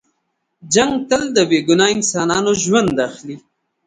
جنګ 0.73 0.93
تل 1.09 1.23
د 1.35 1.37
بې 1.49 1.59
ګناه 1.67 1.91
انسانانو 1.95 2.51
ژوند 2.63 2.95
اخلي. 3.07 3.37